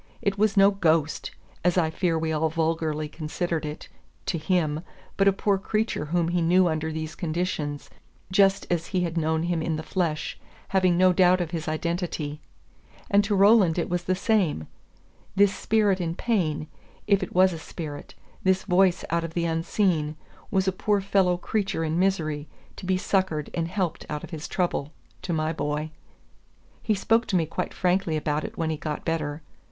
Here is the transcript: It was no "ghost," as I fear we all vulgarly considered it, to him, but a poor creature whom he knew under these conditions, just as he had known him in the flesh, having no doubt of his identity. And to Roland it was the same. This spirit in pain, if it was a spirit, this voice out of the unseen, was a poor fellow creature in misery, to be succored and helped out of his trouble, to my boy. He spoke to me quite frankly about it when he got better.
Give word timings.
It 0.19 0.35
was 0.35 0.57
no 0.57 0.71
"ghost," 0.71 1.29
as 1.63 1.77
I 1.77 1.91
fear 1.91 2.17
we 2.17 2.31
all 2.31 2.49
vulgarly 2.49 3.07
considered 3.07 3.67
it, 3.67 3.87
to 4.25 4.39
him, 4.39 4.79
but 5.15 5.27
a 5.27 5.31
poor 5.31 5.59
creature 5.59 6.05
whom 6.05 6.29
he 6.29 6.41
knew 6.41 6.65
under 6.67 6.91
these 6.91 7.13
conditions, 7.13 7.87
just 8.31 8.65
as 8.71 8.87
he 8.87 9.01
had 9.01 9.15
known 9.15 9.43
him 9.43 9.61
in 9.61 9.75
the 9.75 9.83
flesh, 9.83 10.39
having 10.69 10.97
no 10.97 11.13
doubt 11.13 11.39
of 11.39 11.51
his 11.51 11.67
identity. 11.67 12.41
And 13.11 13.23
to 13.23 13.35
Roland 13.35 13.77
it 13.77 13.91
was 13.91 14.05
the 14.05 14.15
same. 14.15 14.65
This 15.35 15.53
spirit 15.55 16.01
in 16.01 16.15
pain, 16.15 16.65
if 17.05 17.21
it 17.21 17.35
was 17.35 17.53
a 17.53 17.59
spirit, 17.59 18.15
this 18.41 18.63
voice 18.63 19.05
out 19.11 19.23
of 19.23 19.35
the 19.35 19.45
unseen, 19.45 20.15
was 20.49 20.67
a 20.67 20.71
poor 20.71 20.99
fellow 20.99 21.37
creature 21.37 21.83
in 21.83 21.99
misery, 21.99 22.47
to 22.77 22.87
be 22.87 22.97
succored 22.97 23.51
and 23.53 23.67
helped 23.67 24.07
out 24.09 24.23
of 24.23 24.31
his 24.31 24.47
trouble, 24.47 24.93
to 25.21 25.31
my 25.31 25.53
boy. 25.53 25.91
He 26.81 26.95
spoke 26.95 27.27
to 27.27 27.35
me 27.35 27.45
quite 27.45 27.71
frankly 27.71 28.17
about 28.17 28.43
it 28.43 28.57
when 28.57 28.71
he 28.71 28.77
got 28.77 29.05
better. 29.05 29.43